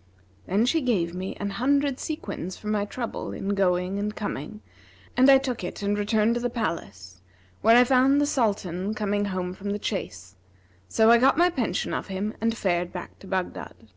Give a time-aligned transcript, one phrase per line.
[0.00, 4.62] '[FN#340] Then she gave me an hundred sequins for my trouble in going and coming
[5.14, 7.20] and I took it and returned to the palace,
[7.60, 10.36] where I found the Sultan come home from the chase;
[10.88, 13.88] so I got my pension of him and fared back to Baghdad.